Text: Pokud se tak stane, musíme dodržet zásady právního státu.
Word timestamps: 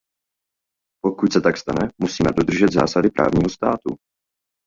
Pokud 1.03 1.33
se 1.33 1.41
tak 1.41 1.57
stane, 1.57 1.89
musíme 1.97 2.29
dodržet 2.37 2.71
zásady 2.71 3.09
právního 3.09 3.49
státu. 3.49 3.95